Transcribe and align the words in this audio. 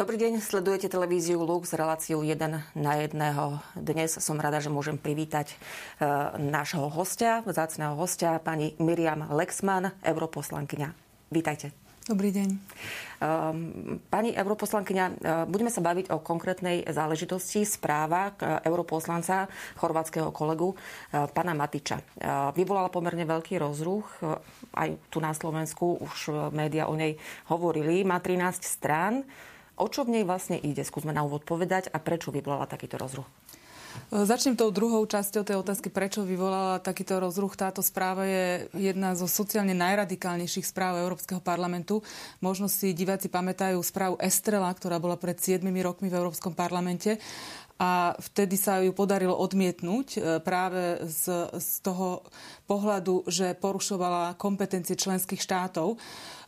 Dobrý 0.00 0.16
deň, 0.16 0.40
sledujete 0.40 0.88
televíziu 0.88 1.44
Lux, 1.44 1.76
reláciu 1.76 2.24
1 2.24 2.72
na 2.72 2.92
1. 2.96 3.20
Dnes 3.76 4.08
som 4.16 4.40
rada, 4.40 4.56
že 4.56 4.72
môžem 4.72 4.96
privítať 4.96 5.52
e, 5.52 5.56
nášho 6.40 6.88
hostia, 6.88 7.44
vzácného 7.44 7.92
hostia, 8.00 8.40
pani 8.40 8.72
Miriam 8.80 9.28
Lexman, 9.28 9.92
europoslankyňa. 10.00 10.96
Vítajte. 11.28 11.76
Dobrý 12.08 12.32
deň. 12.32 12.48
Ehm, 12.48 14.00
pani 14.08 14.32
europoslankyňa, 14.32 15.04
e, 15.04 15.12
budeme 15.44 15.68
sa 15.68 15.84
baviť 15.84 16.16
o 16.16 16.24
konkrétnej 16.24 16.88
záležitosti 16.88 17.68
správa 17.68 18.32
europoslanca 18.64 19.52
chorvátskeho 19.76 20.32
kolegu 20.32 20.72
e, 20.72 20.76
pana 21.28 21.52
Matiča. 21.52 22.00
E, 22.00 22.04
vyvolala 22.56 22.88
pomerne 22.88 23.28
veľký 23.28 23.60
rozruch, 23.60 24.08
aj 24.72 24.96
tu 25.12 25.20
na 25.20 25.36
Slovensku 25.36 26.00
už 26.00 26.48
média 26.56 26.88
o 26.88 26.96
nej 26.96 27.20
hovorili. 27.52 28.00
Má 28.00 28.16
13 28.16 28.64
strán. 28.64 29.28
O 29.78 29.86
čo 29.86 30.06
v 30.06 30.18
nej 30.18 30.24
vlastne 30.26 30.58
ide? 30.58 30.82
Skúsme 30.82 31.14
na 31.14 31.22
úvod 31.22 31.46
povedať 31.46 31.92
a 31.92 31.98
prečo 32.02 32.34
vyvolala 32.34 32.66
takýto 32.66 32.98
rozruch. 32.98 33.28
Začnem 34.10 34.58
tou 34.58 34.70
druhou 34.74 35.02
časťou 35.06 35.42
tej 35.46 35.58
otázky, 35.62 35.90
prečo 35.90 36.26
vyvolala 36.26 36.82
takýto 36.82 37.18
rozruch. 37.18 37.54
Táto 37.58 37.82
správa 37.82 38.26
je 38.26 38.70
jedna 38.74 39.14
zo 39.14 39.30
sociálne 39.30 39.74
najradikálnejších 39.74 40.66
správ 40.66 40.98
Európskeho 40.98 41.38
parlamentu. 41.42 42.02
Možno 42.42 42.66
si 42.66 42.94
diváci 42.94 43.30
pamätajú 43.30 43.78
správu 43.82 44.18
Estrela, 44.18 44.70
ktorá 44.70 44.98
bola 44.98 45.14
pred 45.18 45.38
7 45.38 45.62
rokmi 45.62 46.10
v 46.10 46.18
Európskom 46.18 46.54
parlamente 46.54 47.18
a 47.80 48.12
vtedy 48.20 48.60
sa 48.60 48.84
ju 48.84 48.92
podarilo 48.92 49.32
odmietnúť 49.32 50.08
e, 50.12 50.18
práve 50.44 51.00
z, 51.08 51.48
z 51.56 51.70
toho 51.80 52.28
pohľadu, 52.68 53.24
že 53.24 53.56
porušovala 53.56 54.36
kompetencie 54.36 55.00
členských 55.00 55.40
štátov. 55.40 55.96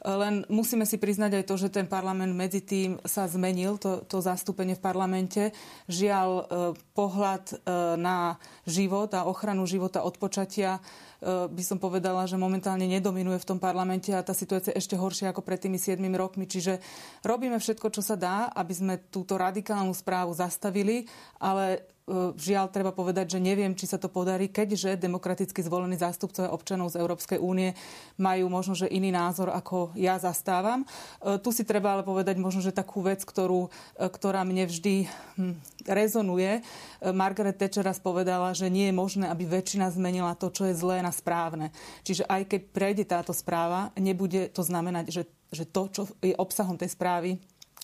Len 0.02 0.42
musíme 0.50 0.82
si 0.82 0.98
priznať 0.98 1.38
aj 1.38 1.44
to, 1.46 1.54
že 1.54 1.70
ten 1.70 1.86
parlament 1.86 2.34
medzi 2.34 2.58
tým 2.58 2.98
sa 3.06 3.30
zmenil, 3.30 3.78
to, 3.78 4.02
to 4.10 4.18
zastúpenie 4.18 4.74
v 4.74 4.82
parlamente. 4.82 5.42
Žiaľ, 5.86 6.28
e, 6.34 6.44
pohľad 6.90 7.44
e, 7.46 7.56
na 8.02 8.34
život 8.66 9.14
a 9.14 9.30
ochranu 9.30 9.62
života 9.62 10.02
od 10.02 10.18
počatia 10.18 10.82
e, 11.22 11.46
by 11.46 11.62
som 11.62 11.78
povedala, 11.78 12.26
že 12.26 12.34
momentálne 12.34 12.90
nedominuje 12.90 13.38
v 13.38 13.48
tom 13.54 13.62
parlamente 13.62 14.10
a 14.10 14.26
tá 14.26 14.34
situácia 14.34 14.74
je 14.74 14.82
ešte 14.82 14.98
horšia 14.98 15.30
ako 15.30 15.46
pred 15.46 15.62
tými 15.62 15.78
7 15.78 16.02
rokmi. 16.18 16.50
Čiže 16.50 16.82
robíme 17.22 17.62
všetko, 17.62 17.94
čo 17.94 18.02
sa 18.02 18.18
dá, 18.18 18.50
aby 18.58 18.74
sme 18.74 18.94
túto 19.06 19.38
radikálnu 19.38 19.94
správu 19.94 20.34
zastavili, 20.34 21.06
ale 21.42 21.92
E, 22.02 22.34
žiaľ, 22.34 22.66
treba 22.74 22.90
povedať, 22.90 23.38
že 23.38 23.38
neviem, 23.38 23.78
či 23.78 23.86
sa 23.86 23.94
to 23.94 24.10
podarí, 24.10 24.50
keďže 24.50 24.98
demokraticky 24.98 25.62
zvolení 25.62 25.94
zástupcovia 25.94 26.50
občanov 26.50 26.90
z 26.90 26.98
Európskej 26.98 27.38
únie 27.38 27.78
majú 28.18 28.50
možno, 28.50 28.74
že 28.74 28.90
iný 28.90 29.14
názor, 29.14 29.54
ako 29.54 29.94
ja 29.94 30.18
zastávam. 30.18 30.82
E, 30.82 31.38
tu 31.38 31.54
si 31.54 31.62
treba 31.62 31.94
ale 31.94 32.02
povedať 32.02 32.42
možno, 32.42 32.58
že 32.58 32.74
takú 32.74 33.06
vec, 33.06 33.22
ktorú, 33.22 33.70
e, 33.94 34.10
ktorá 34.10 34.42
mne 34.42 34.66
vždy 34.66 35.06
hm, 35.38 35.54
rezonuje. 35.86 36.66
Margaret 37.02 37.58
Thatcher 37.58 37.86
raz 37.86 38.02
povedala, 38.02 38.50
že 38.50 38.66
nie 38.66 38.90
je 38.90 38.94
možné, 38.94 39.30
aby 39.30 39.46
väčšina 39.46 39.94
zmenila 39.94 40.34
to, 40.34 40.50
čo 40.50 40.66
je 40.66 40.74
zlé 40.74 41.06
na 41.06 41.14
správne. 41.14 41.70
Čiže 42.02 42.26
aj 42.26 42.50
keď 42.50 42.60
prejde 42.74 43.04
táto 43.06 43.30
správa, 43.30 43.94
nebude 43.94 44.50
to 44.50 44.66
znamenať, 44.66 45.10
že, 45.10 45.22
že 45.54 45.64
to, 45.70 45.82
čo 45.90 46.02
je 46.18 46.34
obsahom 46.34 46.74
tej 46.74 46.94
správy, 46.94 47.38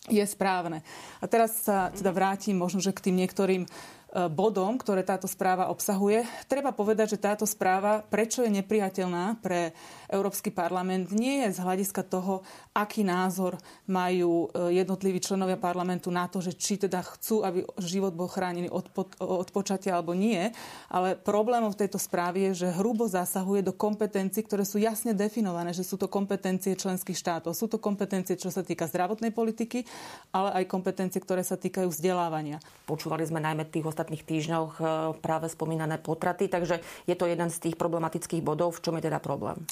je 0.09 0.25
správne. 0.27 0.83
A 1.21 1.25
teraz 1.29 1.65
sa 1.65 1.93
teda 1.93 2.11
vrátim 2.11 2.57
možno, 2.57 2.81
že 2.81 2.93
k 2.93 3.09
tým 3.11 3.17
niektorým 3.21 3.65
bodom, 4.09 4.81
ktoré 4.81 5.05
táto 5.05 5.29
správa 5.29 5.69
obsahuje. 5.69 6.25
Treba 6.49 6.73
povedať, 6.73 7.17
že 7.17 7.21
táto 7.21 7.45
správa, 7.45 8.01
prečo 8.01 8.41
je 8.41 8.49
nepriateľná 8.49 9.37
pre 9.45 9.77
Európsky 10.09 10.49
parlament, 10.49 11.13
nie 11.13 11.45
je 11.45 11.53
z 11.53 11.59
hľadiska 11.61 12.09
toho, 12.09 12.41
aký 12.73 13.05
názor 13.05 13.61
majú 13.85 14.49
e, 14.49 14.81
jednotliví 14.81 15.21
členovia 15.21 15.61
parlamentu 15.61 16.09
na 16.09 16.25
to, 16.25 16.41
že 16.41 16.57
či 16.57 16.81
teda 16.81 17.05
chcú, 17.05 17.45
aby 17.45 17.69
život 17.85 18.17
bol 18.17 18.33
chránený 18.33 18.73
od, 18.73 18.89
od 19.21 19.49
počatia 19.53 20.01
alebo 20.01 20.17
nie. 20.17 20.41
Ale 20.89 21.13
problémom 21.13 21.69
v 21.69 21.85
tejto 21.85 22.01
správe 22.01 22.49
je, 22.49 22.65
že 22.65 22.77
hrubo 22.81 23.05
zasahuje 23.05 23.61
do 23.61 23.77
kompetencií, 23.77 24.41
ktoré 24.49 24.65
sú 24.65 24.81
jasne 24.81 25.13
definované, 25.13 25.77
že 25.77 25.85
sú 25.85 26.01
to 26.01 26.09
kompetencie 26.09 26.73
členských 26.73 27.19
štátov. 27.21 27.53
Sú 27.53 27.69
to 27.69 27.77
kompetencie, 27.77 28.41
čo 28.41 28.49
sa 28.49 28.65
týka 28.65 28.89
zdravotnej 28.89 29.37
politiky, 29.37 29.85
ale 30.33 30.65
aj 30.65 30.73
kompetencie, 30.73 31.21
ktoré 31.21 31.45
sa 31.45 31.61
týkajú 31.61 31.93
vzdelávania. 31.93 32.57
Počúvali 32.89 33.29
sme 33.29 33.45
najmä 33.45 33.69
tých 33.69 33.85
ostatných 33.99 34.23
týždňoch 34.23 34.73
e, 34.79 34.85
práve 35.19 35.51
spomínané 35.51 35.99
potraty, 35.99 36.47
takže 36.47 36.79
je 37.11 37.19
to 37.19 37.27
jeden 37.27 37.51
z 37.51 37.59
tých 37.59 37.75
problematických 37.75 38.47
bodov. 38.47 38.79
V 38.79 38.87
čom 38.87 38.95
je 38.95 39.11
teda 39.11 39.19
problém? 39.19 39.67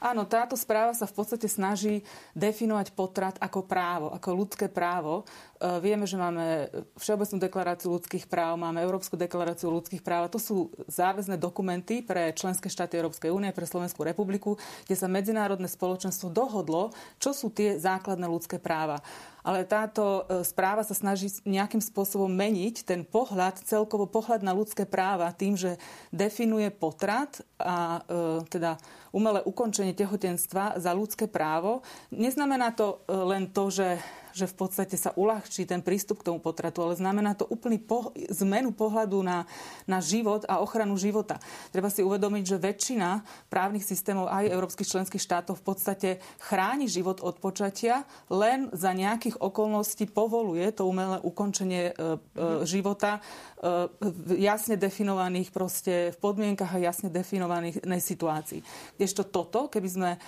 Áno, 0.00 0.24
táto 0.24 0.56
správa 0.56 0.96
sa 0.96 1.04
v 1.04 1.12
podstate 1.12 1.44
snaží 1.44 2.00
definovať 2.32 2.96
potrat 2.96 3.36
ako 3.36 3.68
právo, 3.68 4.08
ako 4.16 4.28
ľudské 4.32 4.72
právo. 4.72 5.28
E, 5.60 5.76
vieme, 5.84 6.08
že 6.08 6.16
máme 6.16 6.72
Všeobecnú 6.96 7.36
deklaráciu 7.36 7.92
ľudských 7.92 8.24
práv, 8.24 8.56
máme 8.56 8.80
Európsku 8.80 9.20
deklaráciu 9.20 9.68
ľudských 9.68 10.00
práv. 10.00 10.32
To 10.32 10.40
sú 10.40 10.72
záväzné 10.88 11.36
dokumenty 11.36 12.00
pre 12.00 12.32
členské 12.32 12.72
štáty 12.72 12.96
Európskej 12.96 13.28
únie, 13.28 13.52
pre 13.52 13.68
Slovenskú 13.68 14.00
republiku, 14.00 14.56
kde 14.88 14.96
sa 14.96 15.04
medzinárodné 15.04 15.68
spoločenstvo 15.68 16.32
dohodlo, 16.32 16.96
čo 17.20 17.36
sú 17.36 17.52
tie 17.52 17.76
základné 17.76 18.24
ľudské 18.24 18.56
práva 18.56 19.04
ale 19.40 19.64
táto 19.64 20.24
e, 20.28 20.44
správa 20.44 20.84
sa 20.84 20.92
snaží 20.92 21.32
nejakým 21.48 21.80
spôsobom 21.80 22.28
meniť 22.28 22.84
ten 22.84 23.00
pohľad, 23.04 23.64
celkovo 23.64 24.04
pohľad 24.04 24.44
na 24.44 24.52
ľudské 24.52 24.84
práva 24.84 25.32
tým, 25.32 25.56
že 25.56 25.80
definuje 26.12 26.68
potrat 26.72 27.40
a 27.56 28.00
e, 28.04 28.44
teda 28.48 28.76
umelé 29.10 29.42
ukončenie 29.42 29.94
tehotenstva 29.94 30.78
za 30.78 30.90
ľudské 30.94 31.26
právo. 31.26 31.82
Neznamená 32.14 32.74
to 32.74 33.02
e, 33.06 33.14
len 33.14 33.50
to, 33.50 33.70
že 33.70 33.98
že 34.32 34.50
v 34.50 34.54
podstate 34.54 34.96
sa 34.96 35.14
uľahčí 35.14 35.66
ten 35.66 35.80
prístup 35.80 36.22
k 36.22 36.32
tomu 36.32 36.38
potratu, 36.38 36.82
ale 36.84 36.98
znamená 36.98 37.34
to 37.34 37.46
úplný 37.46 37.78
po, 37.78 38.14
zmenu 38.14 38.74
pohľadu 38.74 39.20
na, 39.22 39.48
na 39.86 39.98
život 40.02 40.46
a 40.46 40.62
ochranu 40.62 40.94
života. 40.96 41.38
Treba 41.70 41.92
si 41.92 42.02
uvedomiť, 42.02 42.44
že 42.44 42.62
väčšina 42.62 43.08
právnych 43.52 43.84
systémov 43.86 44.30
aj 44.30 44.50
európskych 44.50 44.88
členských 44.88 45.22
štátov 45.22 45.58
v 45.60 45.64
podstate 45.64 46.08
chráni 46.42 46.86
život 46.90 47.22
od 47.22 47.36
počatia, 47.38 48.08
len 48.32 48.70
za 48.72 48.90
nejakých 48.94 49.38
okolností 49.38 50.08
povoluje 50.10 50.66
to 50.74 50.86
umelé 50.86 51.20
ukončenie 51.22 51.90
e, 51.90 51.92
e, 51.92 52.18
života 52.64 53.18
e, 53.18 53.90
v 54.00 54.30
jasne 54.40 54.74
definovaných 54.80 55.52
proste 55.52 56.14
v 56.14 56.18
podmienkach 56.18 56.76
a 56.76 56.82
jasne 56.82 57.12
definovaných 57.12 57.82
situácií. 57.84 58.64
Kdežto 58.96 59.28
toto, 59.28 59.68
keby 59.68 59.88
sme 59.88 60.10
e, 60.14 60.18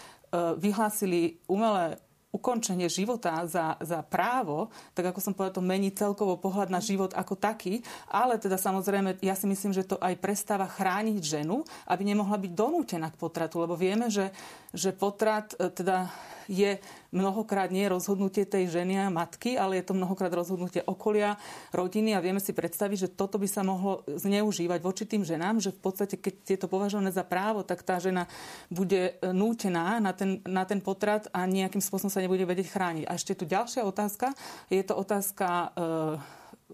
vyhlásili 0.60 1.40
umelé 1.48 1.98
ukončenie 2.32 2.88
života 2.88 3.44
za, 3.44 3.76
za 3.76 4.00
právo, 4.00 4.72
tak 4.96 5.12
ako 5.12 5.20
som 5.20 5.36
povedal, 5.36 5.60
to 5.60 5.64
mení 5.64 5.92
celkovo 5.92 6.40
pohľad 6.40 6.72
na 6.72 6.80
život 6.80 7.12
ako 7.12 7.36
taký, 7.36 7.84
ale 8.08 8.40
teda 8.40 8.56
samozrejme, 8.56 9.20
ja 9.20 9.36
si 9.36 9.44
myslím, 9.44 9.76
že 9.76 9.84
to 9.84 10.00
aj 10.00 10.16
prestáva 10.16 10.64
chrániť 10.64 11.20
ženu, 11.20 11.60
aby 11.84 12.02
nemohla 12.08 12.40
byť 12.40 12.52
donútená 12.56 13.12
k 13.12 13.20
potratu, 13.20 13.60
lebo 13.60 13.76
vieme, 13.76 14.08
že, 14.08 14.32
že 14.72 14.96
potrat 14.96 15.52
e, 15.60 15.68
teda 15.68 16.08
je 16.48 16.80
mnohokrát 17.12 17.68
nie 17.68 17.84
rozhodnutie 17.86 18.48
tej 18.48 18.72
ženy 18.72 18.98
a 18.98 19.12
matky, 19.12 19.60
ale 19.60 19.78
je 19.78 19.84
to 19.86 19.94
mnohokrát 19.94 20.32
rozhodnutie 20.32 20.80
okolia, 20.88 21.36
rodiny 21.70 22.16
a 22.16 22.24
vieme 22.24 22.40
si 22.40 22.56
predstaviť, 22.56 22.98
že 23.06 23.12
toto 23.12 23.36
by 23.36 23.46
sa 23.46 23.60
mohlo 23.60 24.02
zneužívať 24.08 24.80
voči 24.80 25.04
tým 25.04 25.22
ženám, 25.22 25.60
že 25.60 25.76
v 25.76 25.80
podstate, 25.84 26.16
keď 26.16 26.34
je 26.56 26.58
to 26.58 26.72
považované 26.72 27.12
za 27.12 27.22
právo, 27.22 27.62
tak 27.62 27.84
tá 27.84 28.00
žena 28.00 28.24
bude 28.72 29.20
nútená 29.20 30.00
na 30.00 30.16
ten, 30.16 30.40
na 30.48 30.64
ten 30.64 30.80
potrat 30.80 31.28
a 31.36 31.44
nejakým 31.44 31.84
spôsobom 31.84 32.10
sa 32.10 32.24
nebude 32.24 32.48
vedieť 32.48 32.72
chrániť. 32.72 33.04
A 33.06 33.14
ešte 33.14 33.36
tu 33.36 33.44
ďalšia 33.44 33.84
otázka. 33.84 34.32
Je 34.72 34.80
to 34.80 34.96
otázka 34.96 35.46
e, 35.46 35.68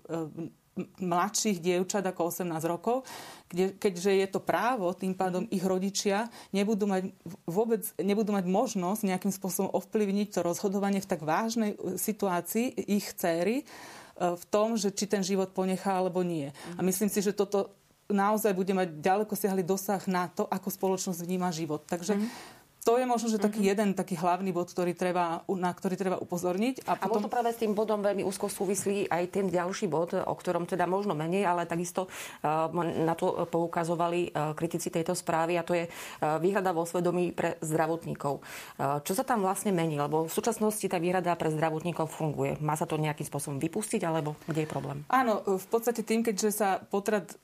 e, 0.07 0.59
mladších 1.01 1.59
dievčat 1.59 2.05
ako 2.07 2.31
18 2.31 2.49
rokov, 2.69 3.03
kde, 3.49 3.75
keďže 3.81 4.13
je 4.13 4.27
to 4.29 4.41
právo, 4.45 4.93
tým 4.93 5.17
pádom 5.17 5.49
ich 5.49 5.65
rodičia 5.65 6.29
nebudú 6.53 6.85
mať 6.85 7.11
vôbec 7.49 7.83
nebudú 7.97 8.31
mať 8.37 8.45
možnosť 8.45 9.09
nejakým 9.09 9.33
spôsobom 9.33 9.73
ovplyvniť 9.73 10.29
to 10.37 10.41
rozhodovanie 10.45 11.01
v 11.01 11.11
tak 11.11 11.25
vážnej 11.25 11.75
e, 11.75 11.97
situácii 11.97 12.77
ich 12.87 13.09
céry 13.17 13.63
e, 13.63 13.65
v 14.21 14.45
tom, 14.53 14.77
že 14.77 14.93
či 14.93 15.09
ten 15.09 15.25
život 15.25 15.51
ponechá 15.57 15.97
alebo 15.97 16.21
nie. 16.21 16.53
A 16.77 16.81
myslím 16.85 17.09
si, 17.09 17.25
že 17.25 17.33
toto 17.33 17.73
naozaj 18.09 18.57
bude 18.57 18.73
mať 18.73 19.01
ďaleko 19.05 19.33
siahly 19.37 19.65
dosah 19.65 20.01
na 20.09 20.33
to, 20.33 20.49
ako 20.49 20.69
spoločnosť 20.73 21.21
vníma 21.25 21.53
život. 21.53 21.85
Takže 21.85 22.17
mm 22.17 22.57
to 22.89 22.97
je 22.97 23.05
možno, 23.05 23.29
že 23.29 23.37
taký 23.37 23.61
mm-hmm. 23.61 23.73
jeden 23.77 23.89
taký 23.93 24.17
hlavný 24.17 24.49
bod, 24.49 24.73
ktorý 24.73 24.97
treba, 24.97 25.45
na 25.45 25.69
ktorý 25.77 25.93
treba 26.01 26.17
upozorniť. 26.17 26.89
A, 26.89 26.97
potom... 26.97 27.05
a 27.05 27.13
možno 27.21 27.29
práve 27.29 27.53
s 27.53 27.61
tým 27.61 27.77
bodom 27.77 28.01
veľmi 28.01 28.25
úzko 28.25 28.49
súvislí 28.49 29.13
aj 29.13 29.29
ten 29.29 29.53
ďalší 29.53 29.93
bod, 29.93 30.17
o 30.17 30.33
ktorom 30.33 30.65
teda 30.65 30.89
možno 30.89 31.13
menej, 31.13 31.45
ale 31.45 31.69
takisto 31.69 32.09
uh, 32.09 32.73
na 32.81 33.13
to 33.13 33.45
poukazovali 33.53 34.33
uh, 34.33 34.57
kritici 34.57 34.89
tejto 34.89 35.13
správy 35.13 35.61
a 35.61 35.67
to 35.69 35.77
je 35.77 35.85
uh, 35.85 36.41
výhrada 36.41 36.73
vo 36.73 36.89
svedomí 36.89 37.37
pre 37.37 37.61
zdravotníkov. 37.61 38.41
Čo 38.79 39.13
sa 39.13 39.27
tam 39.27 39.45
vlastne 39.45 39.75
mení? 39.75 39.99
Lebo 39.99 40.25
v 40.25 40.33
súčasnosti 40.33 40.87
tá 40.87 40.97
výhrada 40.97 41.35
pre 41.35 41.51
zdravotníkov 41.53 42.09
funguje. 42.09 42.57
Má 42.63 42.79
sa 42.79 42.87
to 42.87 42.97
nejakým 42.97 43.27
spôsobom 43.27 43.59
vypustiť, 43.61 44.01
alebo 44.07 44.39
kde 44.47 44.65
je 44.65 44.69
problém? 44.71 45.05
Áno, 45.11 45.43
v 45.45 45.67
podstate 45.67 46.07
tým, 46.07 46.23
keďže 46.23 46.51
sa 46.55 46.79
potrat 46.79 47.35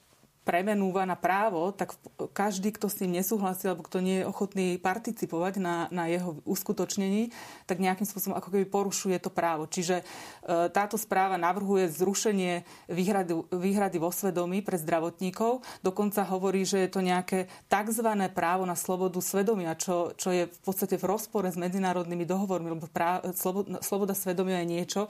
premenúva 0.45 1.09
na 1.09 1.17
právo, 1.17 1.73
tak 1.73 1.97
každý, 2.37 2.71
kto 2.77 2.93
s 2.93 3.01
tým 3.01 3.17
nesúhlasí 3.17 3.65
alebo 3.65 3.83
kto 3.83 4.05
nie 4.05 4.21
je 4.21 4.29
ochotný 4.29 4.77
participovať 4.77 5.57
na, 5.57 5.89
na 5.89 6.05
jeho 6.13 6.37
uskutočnení, 6.45 7.33
tak 7.65 7.81
nejakým 7.81 8.05
spôsobom 8.05 8.37
ako 8.37 8.53
keby 8.53 8.69
porušuje 8.69 9.17
to 9.25 9.33
právo. 9.33 9.65
Čiže 9.65 10.05
e, 10.05 10.05
táto 10.69 11.01
správa 11.01 11.41
navrhuje 11.41 11.89
zrušenie 11.89 12.69
výhrady, 12.93 13.33
výhrady 13.57 13.97
vo 13.97 14.13
svedomí 14.13 14.61
pre 14.61 14.77
zdravotníkov. 14.77 15.65
Dokonca 15.81 16.29
hovorí, 16.29 16.69
že 16.69 16.85
je 16.85 16.93
to 16.93 17.01
nejaké 17.01 17.49
tzv. 17.73 18.09
právo 18.37 18.69
na 18.69 18.77
slobodu 18.77 19.17
svedomia, 19.25 19.73
čo, 19.81 20.13
čo 20.15 20.29
je 20.29 20.45
v 20.45 20.61
podstate 20.61 21.01
v 21.01 21.09
rozpore 21.09 21.49
s 21.49 21.57
medzinárodnými 21.57 22.29
dohovormi, 22.29 22.69
lebo 22.77 22.85
práv, 22.93 23.33
sloboda, 23.33 23.81
sloboda 23.81 24.13
svedomia 24.13 24.61
je 24.61 24.69
niečo, 24.69 25.03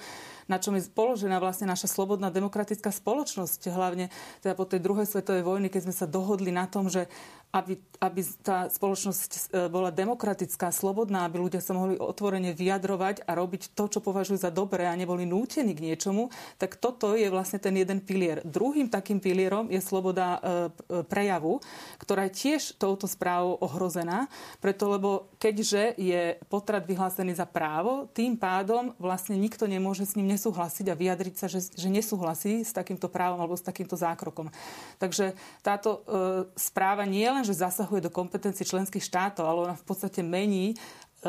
na 0.46 0.62
čom 0.62 0.78
je 0.78 0.86
položená 0.86 1.42
vlastne 1.42 1.66
naša 1.66 1.90
slobodná 1.90 2.30
demokratická 2.30 2.94
spoločnosť, 2.94 3.74
hlavne 3.74 4.14
teda 4.38 4.54
po 4.54 4.68
tej 4.68 4.78
druhej 4.78 5.08
svetovej 5.10 5.23
vojny, 5.40 5.72
keď 5.72 5.88
sme 5.88 5.94
sa 5.96 6.06
dohodli 6.06 6.52
na 6.52 6.68
tom, 6.68 6.92
že 6.92 7.08
aby, 7.54 7.78
aby 8.02 8.20
tá 8.42 8.66
spoločnosť 8.66 9.30
e, 9.30 9.40
bola 9.70 9.94
demokratická, 9.94 10.74
slobodná, 10.74 11.22
aby 11.22 11.38
ľudia 11.38 11.62
sa 11.62 11.70
mohli 11.70 11.94
otvorene 11.94 12.50
vyjadrovať 12.50 13.22
a 13.22 13.30
robiť 13.38 13.78
to, 13.78 13.86
čo 13.86 14.02
považujú 14.02 14.42
za 14.42 14.50
dobré 14.50 14.90
a 14.90 14.98
neboli 14.98 15.22
nútení 15.22 15.70
k 15.70 15.86
niečomu, 15.86 16.34
tak 16.58 16.74
toto 16.82 17.14
je 17.14 17.30
vlastne 17.30 17.62
ten 17.62 17.78
jeden 17.78 18.02
pilier. 18.02 18.42
Druhým 18.42 18.90
takým 18.90 19.22
pilierom 19.22 19.70
je 19.70 19.78
sloboda 19.78 20.42
e, 20.42 21.06
prejavu, 21.06 21.62
ktorá 22.02 22.26
je 22.26 22.34
tiež 22.34 22.74
touto 22.74 23.06
správou 23.06 23.54
ohrozená, 23.62 24.26
preto 24.58 24.90
lebo 24.90 25.30
keďže 25.38 25.94
je 25.94 26.34
potrat 26.50 26.82
vyhlásený 26.82 27.38
za 27.38 27.46
právo, 27.46 28.10
tým 28.10 28.34
pádom 28.34 28.98
vlastne 28.98 29.38
nikto 29.38 29.70
nemôže 29.70 30.02
s 30.02 30.18
ním 30.18 30.34
nesúhlasiť 30.34 30.90
a 30.90 30.98
vyjadriť 30.98 31.34
sa, 31.38 31.46
že, 31.46 31.70
že 31.70 31.86
nesúhlasí 31.86 32.66
s 32.66 32.74
takýmto 32.74 33.06
právom 33.06 33.38
alebo 33.38 33.54
s 33.54 33.62
takýmto 33.62 33.94
zákrokom. 33.94 34.50
Takže 34.98 35.38
táto 35.62 36.02
e, 36.02 36.50
správa 36.58 37.06
nie 37.06 37.30
len, 37.30 37.43
že 37.44 37.54
zasahuje 37.54 38.00
do 38.00 38.10
kompetencií 38.10 38.66
členských 38.66 39.04
štátov, 39.04 39.44
ale 39.44 39.58
ona 39.70 39.76
v 39.76 39.84
podstate 39.84 40.24
mení 40.24 40.74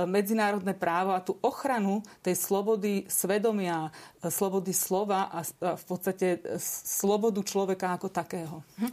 medzinárodné 0.03 0.75
právo 0.75 1.15
a 1.15 1.23
tú 1.23 1.39
ochranu 1.39 2.03
tej 2.19 2.35
slobody 2.35 3.07
svedomia, 3.07 3.87
e, 4.19 4.27
slobody 4.27 4.75
slova 4.75 5.31
a 5.31 5.39
v 5.79 5.85
podstate 5.87 6.43
e, 6.43 6.59
slobodu 6.59 7.39
človeka 7.39 7.95
ako 7.95 8.11
takého. 8.11 8.59
Hm. 8.75 8.91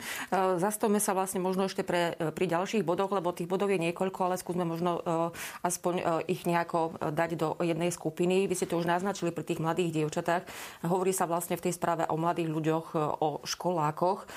Zastavme 0.62 1.02
sa 1.02 1.10
vlastne 1.10 1.42
možno 1.42 1.66
ešte 1.66 1.82
pre, 1.82 2.14
e, 2.14 2.30
pri 2.30 2.46
ďalších 2.46 2.86
bodoch, 2.86 3.10
lebo 3.10 3.34
tých 3.34 3.50
bodov 3.50 3.74
je 3.74 3.82
niekoľko, 3.82 4.20
ale 4.22 4.38
skúsme 4.38 4.62
možno 4.62 5.02
aspoň 5.64 6.24
ich 6.28 6.44
nejako 6.44 7.00
dať 7.00 7.30
do 7.34 7.48
jednej 7.64 7.88
skupiny. 7.88 8.46
Vy 8.46 8.54
ste 8.54 8.68
to 8.68 8.78
už 8.78 8.86
naznačili 8.86 9.32
pri 9.32 9.42
tých 9.42 9.62
mladých 9.62 10.02
dievčatách. 10.02 10.44
Hovorí 10.84 11.10
sa 11.10 11.24
vlastne 11.24 11.56
v 11.56 11.64
tej 11.64 11.74
správe 11.74 12.04
o 12.06 12.20
mladých 12.20 12.52
ľuďoch, 12.52 12.86
o 13.18 13.28
školákoch. 13.42 14.28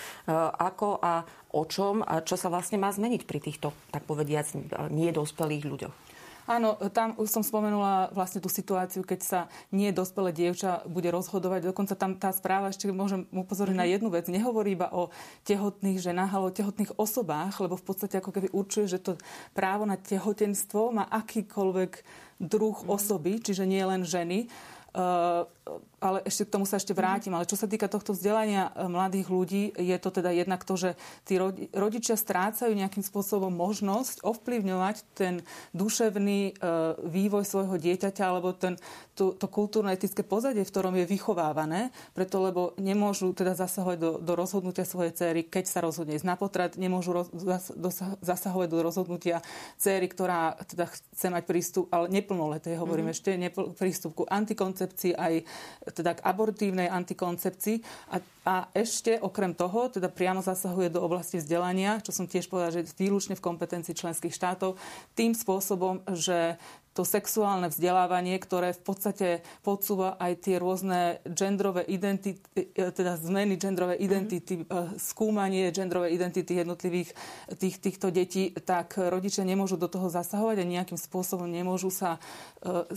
Ako 0.56 0.90
a 1.04 1.28
o 1.52 1.62
čom 1.68 2.02
a 2.02 2.24
čo 2.24 2.40
sa 2.40 2.48
vlastne 2.48 2.80
má 2.80 2.90
zmeniť 2.90 3.28
pri 3.28 3.40
týchto, 3.44 3.76
tak 3.92 4.08
povediac, 4.08 4.48
nedospelých 4.90 5.66
ľuďoch? 5.68 6.15
Áno, 6.46 6.78
tam 6.94 7.18
už 7.18 7.26
som 7.26 7.42
spomenula 7.42 8.14
vlastne 8.14 8.38
tú 8.38 8.54
situáciu, 8.54 9.02
keď 9.02 9.20
sa 9.26 9.40
nie 9.74 9.90
dospelé 9.90 10.30
dievča 10.30 10.86
bude 10.86 11.10
rozhodovať. 11.10 11.74
Dokonca 11.74 11.98
tam 11.98 12.14
tá 12.22 12.30
správa, 12.30 12.70
ešte 12.70 12.86
môžem 12.94 13.26
upozorniť 13.34 13.74
mm-hmm. 13.74 13.82
na 13.82 13.90
mhm. 13.90 13.94
jednu 13.98 14.10
vec, 14.14 14.26
nehovorí 14.30 14.78
iba 14.78 14.94
o 14.94 15.10
tehotných 15.42 15.98
ženách, 15.98 16.32
ale 16.38 16.46
o 16.50 16.56
tehotných 16.56 16.94
osobách, 17.02 17.58
lebo 17.58 17.74
v 17.74 17.86
podstate 17.86 18.22
ako 18.22 18.30
keby 18.30 18.54
určuje, 18.54 18.86
že 18.86 19.02
to 19.02 19.18
právo 19.58 19.90
na 19.90 19.98
tehotenstvo 19.98 20.94
má 20.94 21.10
akýkoľvek 21.10 21.92
druh 22.38 22.78
mm-hmm. 22.78 22.94
osoby, 22.94 23.42
čiže 23.42 23.66
nie 23.66 23.82
len 23.82 24.06
ženy. 24.06 24.46
Uh, 24.96 25.50
ale 25.98 26.22
ešte 26.30 26.46
k 26.46 26.54
tomu 26.54 26.70
sa 26.70 26.78
ešte 26.78 26.94
vrátim. 26.94 27.34
Ale 27.34 27.50
čo 27.50 27.58
sa 27.58 27.66
týka 27.66 27.90
tohto 27.90 28.14
vzdelania 28.14 28.70
e, 28.70 28.86
mladých 28.86 29.28
ľudí, 29.34 29.64
je 29.74 29.98
to 29.98 30.14
teda 30.14 30.30
jednak 30.30 30.62
to, 30.62 30.78
že 30.78 30.90
tí 31.26 31.42
rodičia 31.74 32.14
strácajú 32.14 32.70
nejakým 32.70 33.02
spôsobom 33.02 33.50
možnosť 33.50 34.22
ovplyvňovať 34.22 34.96
ten 35.18 35.42
duševný 35.74 36.40
e, 36.50 36.72
vývoj 37.10 37.44
svojho 37.50 37.82
dieťaťa 37.82 38.24
alebo 38.30 38.54
ten, 38.54 38.78
to, 39.18 39.34
to 39.34 39.50
kultúrno-etické 39.50 40.22
pozadie, 40.22 40.62
v 40.62 40.70
ktorom 40.70 40.94
je 41.02 41.10
vychovávané, 41.10 41.90
preto 42.14 42.38
lebo 42.46 42.78
nemôžu 42.78 43.34
teda 43.34 43.58
zasahovať 43.58 43.98
do, 43.98 44.12
do 44.22 44.34
rozhodnutia 44.38 44.86
svojej 44.86 45.18
céry, 45.18 45.42
keď 45.50 45.66
sa 45.66 45.80
rozhodne 45.82 46.14
ísť 46.14 46.30
na 46.30 46.38
potrat, 46.38 46.78
nemôžu 46.78 47.18
roz, 47.18 47.28
zasahovať 48.22 48.68
do 48.70 48.80
rozhodnutia 48.86 49.42
céry, 49.82 50.06
ktorá 50.06 50.62
teda 50.70 50.86
chce 50.94 51.28
mať 51.34 51.44
prístup, 51.50 51.90
ale 51.90 52.14
neplnoleté, 52.14 52.78
hovorím 52.78 53.10
mm-hmm. 53.10 53.18
ešte, 53.18 53.32
nepl- 53.34 53.74
prístup 53.74 54.14
ku 54.14 54.24
antikoncepcii 54.30 55.18
aj 55.18 55.34
teda 55.94 56.18
k 56.18 56.25
abortívnej 56.25 56.90
antikoncepcii. 56.90 57.81
A, 58.13 58.18
a 58.46 58.56
ešte 58.74 59.18
okrem 59.22 59.54
toho 59.54 59.90
teda 59.90 60.10
priamo 60.10 60.42
zasahuje 60.42 60.90
do 60.94 61.02
oblasti 61.02 61.38
vzdelania, 61.42 62.02
čo 62.02 62.16
som 62.16 62.30
tiež 62.30 62.50
povedala, 62.50 62.75
že 62.81 62.90
výlučne 62.98 63.38
v 63.38 63.46
kompetencii 63.46 63.98
členských 63.98 64.34
štátov, 64.34 64.78
tým 65.13 65.34
spôsobom, 65.34 66.02
že 66.13 66.57
to 66.96 67.04
sexuálne 67.04 67.68
vzdelávanie, 67.68 68.40
ktoré 68.40 68.72
v 68.72 68.82
podstate 68.88 69.28
podsúva 69.68 70.16
aj 70.16 70.48
tie 70.48 70.56
rôzne 70.56 71.20
genderové 71.28 71.84
identity, 71.92 72.40
e, 72.56 72.88
teda 72.96 73.20
zmeny 73.20 73.60
genderovej 73.60 74.00
mhm. 74.00 74.06
identity, 74.08 74.54
mm-hmm. 74.64 74.96
skúmanie 74.96 75.68
genderovej 75.76 76.16
identity 76.16 76.56
jednotlivých 76.56 77.12
tých, 77.60 77.84
týchto 77.84 78.16
detí, 78.16 78.56
tak 78.64 78.96
rodičia 78.96 79.44
nemôžu 79.44 79.76
do 79.76 79.92
toho 79.92 80.08
zasahovať 80.08 80.64
a 80.64 80.72
nejakým 80.80 80.96
spôsobom 80.96 81.52
nemôžu 81.52 81.92
sa 81.92 82.16
e, 82.64 82.88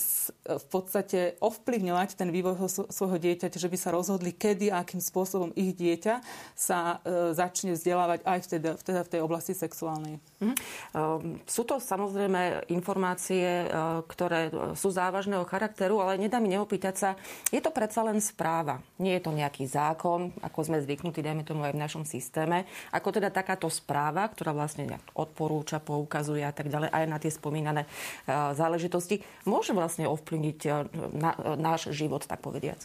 v 0.47 0.67
podstate 0.71 1.35
ovplyvňovať 1.43 2.15
ten 2.15 2.31
vývoj 2.31 2.71
svojho 2.95 3.19
dieťaťa, 3.19 3.59
že 3.59 3.67
by 3.67 3.79
sa 3.83 3.91
rozhodli, 3.91 4.31
kedy 4.31 4.71
a 4.71 4.87
akým 4.87 5.03
spôsobom 5.03 5.51
ich 5.59 5.75
dieťa 5.75 6.23
sa 6.55 7.03
začne 7.35 7.75
vzdelávať 7.75 8.23
aj 8.23 8.39
vtedy, 8.47 8.67
vtedy 8.79 8.99
v 9.03 9.13
tej 9.19 9.21
oblasti 9.27 9.53
sexuálnej. 9.59 10.23
Mm-hmm. 10.39 11.47
Sú 11.51 11.67
to 11.67 11.83
samozrejme 11.83 12.71
informácie 12.71 13.69
ktoré 14.07 14.51
sú 14.75 14.89
závažného 14.93 15.45
charakteru, 15.49 16.01
ale 16.03 16.21
nedá 16.21 16.39
mi 16.39 16.53
neopýtať 16.53 16.95
sa, 16.95 17.11
je 17.51 17.61
to 17.63 17.73
predsa 17.73 18.05
len 18.05 18.19
správa. 18.23 18.81
Nie 19.01 19.19
je 19.19 19.29
to 19.29 19.33
nejaký 19.35 19.65
zákon, 19.67 20.35
ako 20.43 20.59
sme 20.65 20.83
zvyknutí, 20.83 21.21
dajme 21.23 21.43
tomu 21.43 21.65
aj 21.67 21.75
v 21.75 21.83
našom 21.83 22.05
systéme. 22.07 22.69
Ako 22.95 23.15
teda 23.15 23.33
takáto 23.33 23.67
správa, 23.71 24.27
ktorá 24.29 24.55
vlastne 24.55 24.99
odporúča, 25.15 25.83
poukazuje 25.83 26.43
a 26.43 26.53
tak 26.55 26.71
ďalej, 26.73 26.91
aj 26.91 27.05
na 27.07 27.19
tie 27.19 27.33
spomínané 27.33 27.83
e, 27.85 27.89
záležitosti, 28.55 29.23
môže 29.47 29.75
vlastne 29.75 30.09
ovplyvniť 30.09 30.59
e, 30.67 30.71
náš 31.59 31.91
život, 31.95 32.25
tak 32.25 32.43
povediac. 32.43 32.81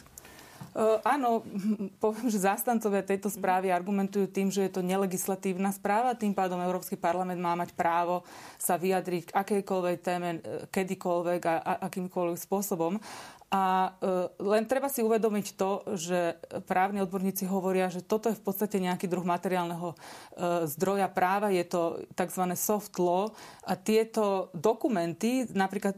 Uh, 0.72 0.98
áno, 1.04 1.44
poviem, 2.02 2.32
že 2.32 2.42
zástancovia 2.48 3.04
tejto 3.04 3.28
správy 3.28 3.68
argumentujú 3.68 4.26
tým, 4.30 4.48
že 4.48 4.64
je 4.64 4.72
to 4.72 4.82
nelegislatívna 4.82 5.70
správa, 5.70 6.16
tým 6.16 6.32
pádom 6.32 6.62
Európsky 6.62 6.96
parlament 6.96 7.38
má 7.38 7.52
mať 7.54 7.76
právo 7.76 8.24
sa 8.56 8.80
vyjadriť 8.80 9.30
k 9.30 9.36
akejkoľvek 9.36 9.96
téme, 10.00 10.30
e, 10.40 10.66
kedykoľvek 10.72 11.42
a, 11.46 11.54
a 11.60 11.72
akýmkoľvek 11.86 12.38
spôsobom. 12.40 12.98
A 13.54 13.94
uh, 14.02 14.26
len 14.42 14.66
treba 14.66 14.90
si 14.90 14.98
uvedomiť 14.98 15.54
to, 15.54 15.86
že 15.94 16.34
právni 16.66 16.98
odborníci 17.06 17.46
hovoria, 17.46 17.86
že 17.86 18.02
toto 18.02 18.26
je 18.26 18.34
v 18.34 18.42
podstate 18.42 18.82
nejaký 18.82 19.06
druh 19.06 19.22
materiálneho 19.22 19.94
uh, 19.94 20.66
zdroja 20.66 21.06
práva, 21.06 21.54
je 21.54 21.62
to 21.62 22.02
tzv. 22.18 22.50
soft 22.58 22.98
law 22.98 23.30
a 23.62 23.78
tieto 23.78 24.50
dokumenty, 24.58 25.46
napríklad 25.54 25.94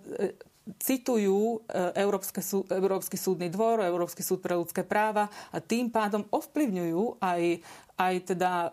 citujú 0.83 1.63
e, 1.63 1.95
Európske 2.03 2.43
súd, 2.43 2.67
Európsky 2.75 3.15
súdny 3.15 3.47
dvor, 3.47 3.87
Európsky 3.87 4.27
súd 4.27 4.43
pre 4.43 4.59
ľudské 4.59 4.83
práva 4.83 5.31
a 5.55 5.63
tým 5.63 5.95
pádom 5.95 6.27
ovplyvňujú 6.27 7.23
aj, 7.23 7.43
aj 7.95 8.15
teda 8.35 8.51
e, 8.53 8.69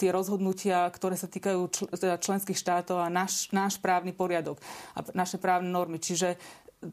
tie 0.00 0.08
rozhodnutia, 0.12 0.88
ktoré 0.88 1.16
sa 1.16 1.28
týkajú 1.28 1.60
čl, 1.68 1.84
teda 1.92 2.16
členských 2.16 2.56
štátov 2.56 3.04
a 3.04 3.12
náš, 3.12 3.52
náš 3.52 3.76
právny 3.76 4.16
poriadok 4.16 4.56
a 4.96 5.04
naše 5.12 5.36
právne 5.36 5.68
normy. 5.68 6.00
Čiže 6.00 6.40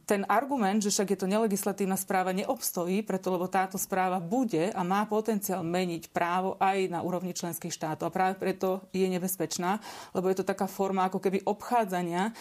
ten 0.04 0.26
argument, 0.26 0.82
že 0.82 0.90
však 0.90 1.14
je 1.14 1.20
to 1.24 1.28
nelegislatívna 1.30 1.96
správa, 1.96 2.36
neobstojí, 2.36 3.06
preto 3.06 3.34
lebo 3.34 3.46
táto 3.50 3.78
správa 3.78 4.18
bude 4.18 4.74
a 4.74 4.82
má 4.82 5.06
potenciál 5.06 5.62
meniť 5.62 6.10
právo 6.10 6.58
aj 6.58 6.90
na 6.90 7.00
úrovni 7.06 7.34
členských 7.34 7.74
štátov. 7.74 8.10
A 8.10 8.16
práve 8.16 8.36
preto 8.38 8.86
je 8.94 9.06
nebezpečná, 9.06 9.78
lebo 10.14 10.30
je 10.30 10.42
to 10.42 10.46
taká 10.46 10.66
forma 10.70 11.06
ako 11.08 11.20
keby 11.22 11.46
obchádzania 11.46 12.30
e, 12.30 12.32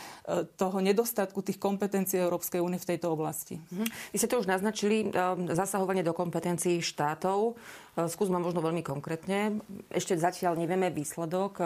toho 0.56 0.78
nedostatku 0.80 1.44
tých 1.44 1.60
kompetencií 1.60 2.20
Európskej 2.20 2.60
únie 2.60 2.80
v 2.80 2.88
tejto 2.96 3.12
oblasti. 3.12 3.58
Mhm. 3.58 3.84
Vy 4.12 4.16
ste 4.16 4.30
to 4.30 4.40
už 4.40 4.48
naznačili, 4.48 5.08
e, 5.08 5.22
zasahovanie 5.52 6.04
do 6.06 6.16
kompetencií 6.16 6.80
štátov. 6.80 7.54
E, 7.98 8.08
skúsme 8.08 8.40
možno 8.40 8.64
veľmi 8.64 8.80
konkrétne. 8.80 9.60
Ešte 9.92 10.16
zatiaľ 10.16 10.56
nevieme 10.56 10.88
výsledok. 10.88 11.60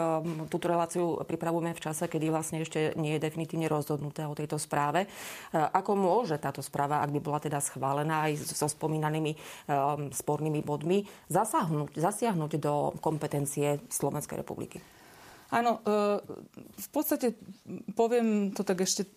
Túto 0.51 0.67
reláciu 0.67 1.23
pripravujeme 1.23 1.71
v 1.71 1.83
čase, 1.83 2.09
kedy 2.11 2.27
vlastne 2.31 2.63
ešte 2.63 2.95
nie 2.99 3.15
je 3.15 3.23
definitívne 3.23 3.71
rozhodnuté 3.71 4.27
o 4.27 4.35
tejto 4.35 4.59
správe. 4.59 5.07
Ako 5.77 5.93
môže 5.93 6.41
táto 6.41 6.65
správa, 6.65 7.05
ak 7.05 7.13
by 7.13 7.19
bola 7.21 7.37
teda 7.37 7.61
schválená 7.61 8.25
aj 8.25 8.41
so 8.57 8.65
spomínanými 8.65 9.37
spornými 10.09 10.65
bodmi, 10.65 11.05
zasiahnuť, 11.29 11.93
zasiahnuť 11.93 12.51
do 12.57 12.97
kompetencie 12.97 13.77
Slovenskej 13.85 14.41
republiky? 14.41 14.81
Áno, 15.47 15.79
e, 15.79 16.19
v 16.77 16.89
podstate 16.91 17.39
poviem 17.95 18.51
to 18.51 18.67
tak 18.67 18.83
ešte 18.83 19.07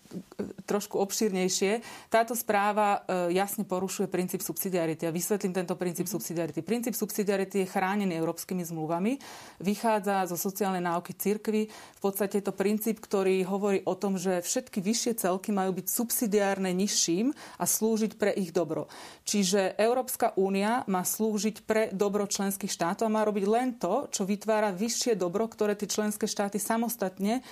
trošku 0.67 0.99
obšírnejšie. 0.99 1.83
Táto 2.11 2.35
správa 2.39 3.03
e, 3.03 3.35
jasne 3.35 3.67
porušuje 3.67 4.11
princíp 4.11 4.43
subsidiarity 4.43 5.07
a 5.07 5.15
vysvetlím 5.15 5.55
tento 5.55 5.75
princíp 5.75 6.07
mm. 6.07 6.13
subsidiarity. 6.15 6.61
Princíp 6.63 6.95
subsidiarity 6.95 7.67
je 7.67 7.71
chránený 7.71 8.19
európskymi 8.19 8.63
zmluvami, 8.67 9.19
vychádza 9.63 10.31
zo 10.31 10.37
sociálnej 10.39 10.83
náuky 10.83 11.15
cirkvy. 11.15 11.71
V 11.71 12.01
podstate 12.01 12.43
je 12.43 12.45
to 12.47 12.55
princíp, 12.55 13.03
ktorý 13.03 13.43
hovorí 13.47 13.83
o 13.87 13.95
tom, 13.95 14.19
že 14.19 14.43
všetky 14.43 14.83
vyššie 14.83 15.13
celky 15.27 15.51
majú 15.55 15.79
byť 15.79 15.87
subsidiárne 15.87 16.71
nižším 16.75 17.35
a 17.59 17.65
slúžiť 17.67 18.19
pre 18.19 18.35
ich 18.35 18.51
dobro. 18.51 18.91
Čiže 19.27 19.79
Európska 19.79 20.35
únia 20.35 20.83
má 20.91 21.07
slúžiť 21.07 21.63
pre 21.67 21.83
dobro 21.95 22.27
členských 22.27 22.71
štátov 22.71 23.07
a 23.07 23.15
má 23.15 23.23
robiť 23.23 23.45
len 23.47 23.79
to, 23.79 24.11
čo 24.11 24.27
vytvára 24.27 24.75
vyššie 24.75 25.15
dobro, 25.15 25.47
ktoré 25.47 25.79
tie 25.79 25.87
členské 25.87 26.20
členské 26.21 26.37
štáty 26.37 26.59
samostatne 26.61 27.41
e, 27.41 27.43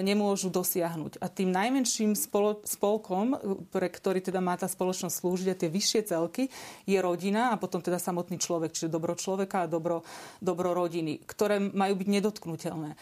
nemôžu 0.00 0.48
dosiahnuť. 0.48 1.20
A 1.20 1.28
tým 1.28 1.52
najmenším 1.52 2.16
spolo- 2.16 2.64
spolkom, 2.64 3.36
pre 3.68 3.92
ktorý 3.92 4.24
teda 4.24 4.40
má 4.40 4.56
tá 4.56 4.64
spoločnosť 4.64 5.12
slúžiť 5.12 5.48
a 5.52 5.58
tie 5.58 5.68
vyššie 5.68 6.00
celky, 6.08 6.48
je 6.88 6.96
rodina 6.96 7.52
a 7.52 7.60
potom 7.60 7.84
teda 7.84 8.00
samotný 8.00 8.40
človek, 8.40 8.72
čiže 8.72 8.88
dobro 8.88 9.12
človeka 9.12 9.68
a 9.68 9.70
dobro, 9.70 10.00
dobro 10.40 10.72
rodiny, 10.72 11.20
ktoré 11.28 11.60
majú 11.60 12.00
byť 12.00 12.08
nedotknutelné. 12.08 12.90
E, 12.92 12.98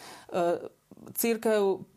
církev 1.15 1.87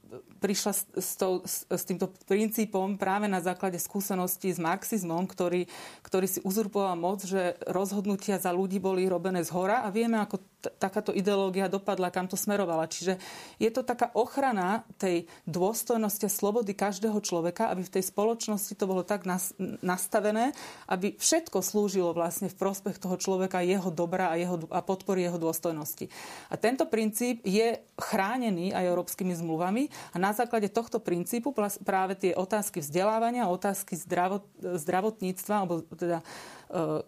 prišla 0.41 0.73
s, 0.73 1.11
to, 1.21 1.45
s, 1.45 1.83
týmto 1.85 2.09
princípom 2.25 2.97
práve 2.97 3.29
na 3.29 3.43
základe 3.43 3.77
skúseností 3.77 4.49
s 4.49 4.63
marxizmom, 4.63 5.29
ktorý, 5.29 5.69
ktorý 6.01 6.27
si 6.31 6.41
uzurpoval 6.41 6.97
moc, 6.97 7.27
že 7.27 7.59
rozhodnutia 7.69 8.41
za 8.41 8.55
ľudí 8.55 8.81
boli 8.81 9.05
robené 9.05 9.45
z 9.45 9.53
hora 9.53 9.85
a 9.85 9.93
vieme, 9.93 10.17
ako 10.17 10.41
takáto 10.59 11.15
ideológia 11.15 11.71
dopadla, 11.71 12.11
kam 12.11 12.27
to 12.27 12.35
smerovala. 12.35 12.91
Čiže 12.91 13.17
je 13.63 13.71
to 13.71 13.87
taká 13.87 14.11
ochrana 14.19 14.83
tej 14.99 15.31
dôstojnosti 15.47 16.27
a 16.27 16.31
slobody 16.31 16.75
každého 16.75 17.15
človeka, 17.23 17.71
aby 17.71 17.87
v 17.87 17.95
tej 17.95 18.05
spoločnosti 18.11 18.75
to 18.75 18.85
bolo 18.91 19.07
tak 19.07 19.23
nas, 19.23 19.55
nastavené, 19.81 20.51
aby 20.91 21.15
všetko 21.15 21.63
slúžilo 21.63 22.11
vlastne 22.11 22.51
v 22.51 22.59
prospech 22.59 22.99
toho 22.99 23.15
človeka, 23.15 23.63
jeho 23.63 23.95
dobra 23.95 24.35
a, 24.35 24.37
jeho, 24.37 24.59
a 24.75 24.83
podpory 24.83 25.31
jeho 25.31 25.39
dôstojnosti. 25.39 26.11
A 26.51 26.59
tento 26.59 26.91
princíp 26.91 27.47
je 27.47 27.79
chránený 27.95 28.75
aj 28.75 28.89
európskymi 28.91 29.39
zmluvami 29.39 29.87
a 30.15 30.17
na 30.19 30.35
základe 30.35 30.67
tohto 30.75 30.99
princípu 30.99 31.55
práve 31.87 32.19
tie 32.19 32.35
otázky 32.35 32.83
vzdelávania, 32.83 33.47
otázky 33.47 33.95
zdravot, 33.95 34.43
zdravotníctva, 34.59 35.55
alebo 35.55 35.87
teda 35.95 36.19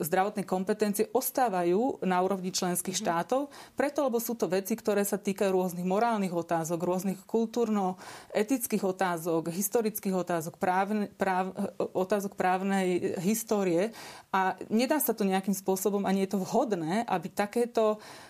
zdravotné 0.00 0.48
kompetencie 0.48 1.12
ostávajú 1.12 2.00
na 2.04 2.20
úrovni 2.24 2.48
členských 2.48 2.96
mhm. 2.96 3.02
štátov, 3.04 3.40
preto 3.76 4.04
lebo 4.04 4.16
sú 4.16 4.32
to 4.36 4.48
veci, 4.48 4.72
ktoré 4.72 5.04
sa 5.04 5.20
týkajú 5.20 5.52
rôznych 5.52 5.84
morálnych 5.84 6.32
otázok, 6.32 6.80
rôznych 6.80 7.20
kultúrno-etických 7.28 8.84
otázok, 8.84 9.52
historických 9.52 10.16
otázok, 10.16 10.56
právne, 10.56 11.12
práv, 11.20 11.52
otázok 11.92 12.34
právnej 12.34 13.20
histórie 13.20 13.92
a 14.32 14.56
nedá 14.72 14.96
sa 14.96 15.12
to 15.12 15.28
nejakým 15.28 15.54
spôsobom, 15.54 16.08
ani 16.08 16.24
je 16.24 16.32
to 16.32 16.42
vhodné, 16.42 17.04
aby 17.04 17.28
takéto 17.28 18.00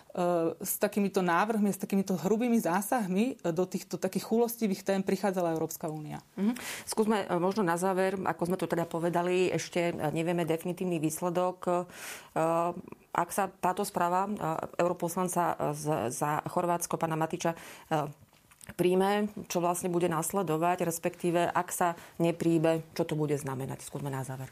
s 0.59 0.73
takýmito 0.75 1.23
návrhmi, 1.23 1.71
s 1.71 1.79
takýmito 1.79 2.19
hrubými 2.19 2.59
zásahmi 2.59 3.39
do 3.47 3.63
týchto 3.63 3.95
takých 3.95 4.27
chulostivých 4.27 4.83
tém 4.83 4.99
prichádzala 4.99 5.55
Európska 5.55 5.87
únia. 5.87 6.19
Mm-hmm. 6.35 6.55
Skúsme 6.83 7.17
e, 7.23 7.25
možno 7.39 7.63
na 7.63 7.79
záver, 7.79 8.19
ako 8.19 8.51
sme 8.51 8.59
to 8.59 8.67
teda 8.67 8.83
povedali, 8.83 9.47
ešte 9.47 9.95
nevieme 10.11 10.43
definitívny 10.43 10.99
výsledok. 10.99 11.57
E, 11.63 11.71
ak 13.11 13.29
sa 13.35 13.51
táto 13.51 13.83
správa 13.83 14.23
europoslanca 14.79 15.75
za 16.07 16.31
Chorvátsko, 16.47 16.95
pana 16.95 17.19
Matiča, 17.19 17.59
príjme, 18.79 19.27
čo 19.51 19.59
vlastne 19.59 19.91
bude 19.91 20.07
nasledovať, 20.07 20.87
respektíve 20.87 21.43
ak 21.43 21.75
sa 21.75 21.99
nepríjme, 22.23 22.87
čo 22.95 23.03
to 23.03 23.19
bude 23.19 23.35
znamenať. 23.35 23.83
Skúsme 23.83 24.07
na 24.07 24.23
záver. 24.23 24.47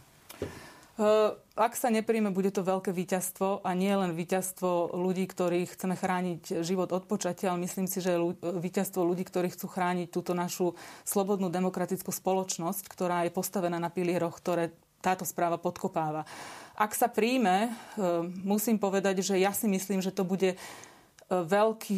Ak 1.56 1.80
sa 1.80 1.88
nepríjme, 1.88 2.36
bude 2.36 2.52
to 2.52 2.60
veľké 2.60 2.92
víťazstvo 2.92 3.64
a 3.64 3.72
nie 3.72 3.96
len 3.96 4.12
víťazstvo 4.12 5.00
ľudí, 5.00 5.32
ktorí 5.32 5.64
chceme 5.72 5.96
chrániť 5.96 6.60
život 6.60 6.92
od 6.92 7.08
počatia, 7.08 7.56
ale 7.56 7.64
myslím 7.64 7.88
si, 7.88 8.04
že 8.04 8.20
víťazstvo 8.44 9.08
ľudí, 9.08 9.24
ktorí 9.24 9.48
chcú 9.56 9.72
chrániť 9.72 10.12
túto 10.12 10.36
našu 10.36 10.76
slobodnú 11.08 11.48
demokratickú 11.48 12.12
spoločnosť, 12.12 12.84
ktorá 12.92 13.24
je 13.24 13.32
postavená 13.32 13.80
na 13.80 13.88
pilieroch, 13.88 14.36
ktoré 14.44 14.76
táto 15.00 15.24
správa 15.24 15.56
podkopáva. 15.56 16.28
Ak 16.76 16.92
sa 16.92 17.08
príjme, 17.08 17.72
eh, 17.72 17.72
musím 18.44 18.76
povedať, 18.76 19.24
že 19.24 19.40
ja 19.40 19.56
si 19.56 19.72
myslím, 19.72 20.04
že 20.04 20.12
to 20.12 20.28
bude 20.28 20.56
eh, 20.56 20.58
veľký 21.32 21.96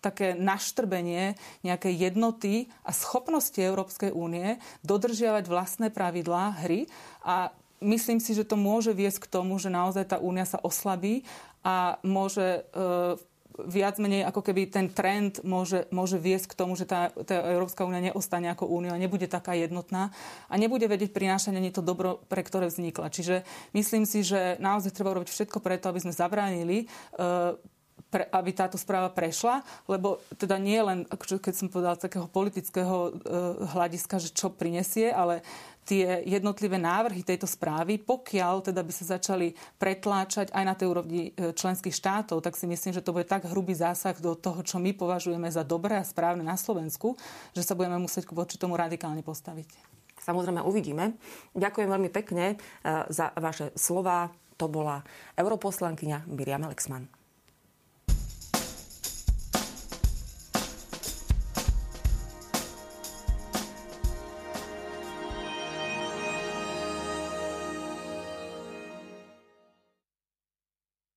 také 0.00 0.32
naštrbenie 0.32 1.36
nejakej 1.60 1.94
jednoty 2.08 2.72
a 2.88 2.96
schopnosti 2.96 3.60
Európskej 3.60 4.16
únie 4.16 4.56
dodržiavať 4.80 5.44
vlastné 5.44 5.92
pravidlá 5.92 6.64
hry 6.64 6.88
a 7.20 7.52
myslím 7.84 8.18
si, 8.18 8.32
že 8.32 8.48
to 8.48 8.56
môže 8.56 8.96
viesť 8.96 9.28
k 9.28 9.30
tomu, 9.30 9.60
že 9.60 9.68
naozaj 9.68 10.08
tá 10.08 10.16
únia 10.16 10.48
sa 10.48 10.56
oslabí 10.58 11.22
a 11.60 12.00
môže 12.00 12.64
e, 12.72 13.20
viac 13.62 14.02
menej 14.02 14.26
ako 14.26 14.42
keby 14.42 14.66
ten 14.66 14.90
trend 14.90 15.38
môže, 15.46 15.86
môže 15.94 16.18
viesť 16.18 16.50
k 16.50 16.58
tomu, 16.58 16.74
že 16.74 16.90
tá, 16.90 17.14
tá 17.14 17.38
Európska 17.54 17.86
únia 17.86 18.02
neostane 18.02 18.50
ako 18.50 18.66
únia, 18.66 18.98
nebude 18.98 19.30
taká 19.30 19.54
jednotná 19.54 20.10
a 20.50 20.54
nebude 20.58 20.90
vedieť 20.90 21.14
prinášať 21.14 21.54
ani 21.54 21.70
to 21.70 21.78
dobro, 21.78 22.18
pre 22.26 22.42
ktoré 22.42 22.66
vznikla. 22.66 23.14
Čiže 23.14 23.46
myslím 23.76 24.04
si, 24.10 24.26
že 24.26 24.58
naozaj 24.58 24.90
treba 24.90 25.14
robiť 25.14 25.30
všetko 25.30 25.62
preto, 25.62 25.86
aby 25.86 26.02
sme 26.02 26.10
zabránili 26.10 26.90
uh, 27.14 27.54
pre, 28.14 28.30
aby 28.30 28.54
táto 28.54 28.78
správa 28.78 29.10
prešla, 29.10 29.66
lebo 29.90 30.22
teda 30.38 30.54
nie 30.62 30.78
len, 30.78 31.02
keď 31.10 31.54
som 31.58 31.66
povedala, 31.66 31.98
takého 31.98 32.30
politického 32.30 33.10
uh, 33.10 33.10
hľadiska, 33.74 34.22
že 34.22 34.30
čo 34.30 34.54
prinesie, 34.54 35.10
ale 35.10 35.42
tie 35.84 36.24
jednotlivé 36.24 36.80
návrhy 36.80 37.26
tejto 37.26 37.44
správy, 37.44 38.00
pokiaľ 38.00 38.72
teda 38.72 38.80
by 38.80 38.92
sa 38.92 39.18
začali 39.18 39.52
pretláčať 39.76 40.48
aj 40.50 40.64
na 40.64 40.72
tej 40.72 40.88
úrovni 40.88 41.36
e, 41.36 41.52
členských 41.52 41.92
štátov, 41.92 42.40
tak 42.40 42.56
si 42.56 42.64
myslím, 42.64 42.96
že 42.96 43.04
to 43.04 43.12
bude 43.12 43.28
tak 43.28 43.44
hrubý 43.44 43.76
zásah 43.76 44.16
do 44.16 44.32
toho, 44.32 44.64
čo 44.64 44.80
my 44.80 44.96
považujeme 44.96 45.44
za 45.52 45.60
dobré 45.60 46.00
a 46.00 46.08
správne 46.08 46.40
na 46.40 46.56
Slovensku, 46.56 47.20
že 47.52 47.60
sa 47.60 47.76
budeme 47.76 48.00
musieť 48.00 48.32
voči 48.32 48.56
tomu 48.56 48.80
radikálne 48.80 49.20
postaviť. 49.20 49.68
Samozrejme 50.24 50.64
uvidíme. 50.64 51.20
Ďakujem 51.52 51.88
veľmi 51.92 52.08
pekne 52.08 52.56
e, 52.56 52.56
za 53.12 53.36
vaše 53.36 53.76
slova. 53.76 54.32
To 54.56 54.70
bola 54.72 55.04
europoslankyňa 55.36 56.30
Miriam 56.32 56.64
Lexman. 56.64 57.23